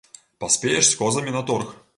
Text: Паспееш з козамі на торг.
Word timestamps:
Паспееш 0.43 0.89
з 0.91 0.95
козамі 1.03 1.31
на 1.37 1.41
торг. 1.53 1.75